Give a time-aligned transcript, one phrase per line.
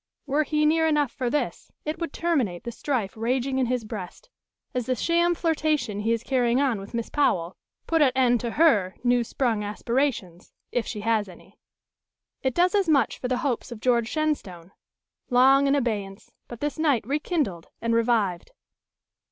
[0.25, 4.31] Were he near enough for this, it would terminate the strife raging in his breast,
[4.73, 8.49] as the sham flirtation he is carrying on with Miss Powell put at end to
[8.49, 11.59] her new sprung aspirations, if she has any.
[12.41, 14.71] It does as much for the hopes of George Shenstone
[15.29, 18.49] long in abeyance, but this night rekindled and revived.